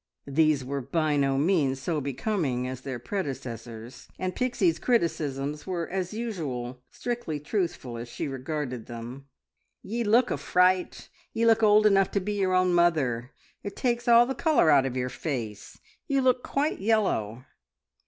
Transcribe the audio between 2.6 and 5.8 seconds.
as their predecessors, and Pixie's criticisms